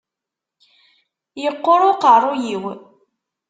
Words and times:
Yeqqur 1.43 1.81
uqerruy-iw. 1.91 2.63